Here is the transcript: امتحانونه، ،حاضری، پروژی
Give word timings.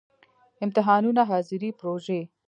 امتحانونه، 0.61 1.25
،حاضری، 1.29 1.71
پروژی 1.71 2.21